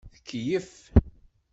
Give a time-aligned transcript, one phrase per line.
[0.15, 0.71] Tkeyyef.